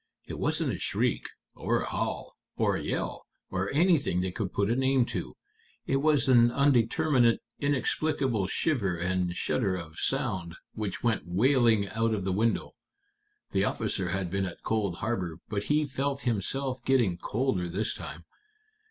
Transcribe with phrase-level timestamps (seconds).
[0.25, 4.71] It wasn't a shriek, or a howl, or a yell, or anything they could put
[4.71, 5.37] a name to.
[5.85, 12.23] It was an undeterminate, inexplicable shiver and shudder of sound, which went wailing out of
[12.25, 12.71] the window.
[13.51, 18.25] The officer had been at Cold Harbor, but he felt himself getting colder this time.